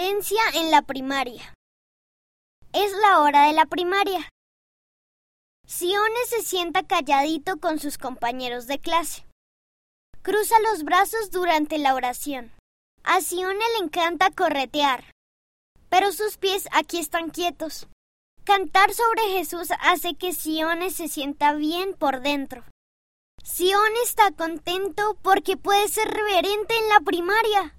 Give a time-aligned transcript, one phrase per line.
[0.00, 1.52] Reverencia en la primaria.
[2.72, 4.30] Es la hora de la primaria.
[5.66, 9.26] Sione se sienta calladito con sus compañeros de clase.
[10.22, 12.50] Cruza los brazos durante la oración.
[13.04, 15.04] A Sione le encanta corretear,
[15.90, 17.86] pero sus pies aquí están quietos.
[18.44, 22.64] Cantar sobre Jesús hace que Sione se sienta bien por dentro.
[23.44, 27.68] Sione está contento porque puede ser reverente en la primaria.